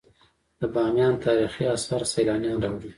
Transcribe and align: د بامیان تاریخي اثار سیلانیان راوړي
د 0.59 0.61
بامیان 0.73 1.13
تاریخي 1.25 1.63
اثار 1.75 2.01
سیلانیان 2.13 2.57
راوړي 2.63 2.89